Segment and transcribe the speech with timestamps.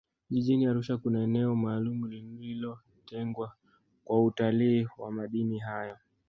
[0.29, 3.55] jijini arusha kuna eneo maalumu lililotengwa
[4.05, 5.97] kwa utalii wa madini hayo